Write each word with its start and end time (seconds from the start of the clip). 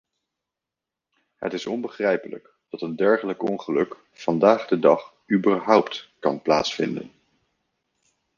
Het 1.35 1.53
is 1.53 1.65
onbegrijpelijk 1.65 2.53
dat 2.69 2.81
een 2.81 2.95
dergelijk 2.95 3.49
ongeluk 3.49 3.95
vandaag 4.11 4.67
de 4.67 4.79
dag 4.79 5.13
überhaupt 5.31 6.09
kan 6.19 6.41
plaatsvinden. 6.41 7.11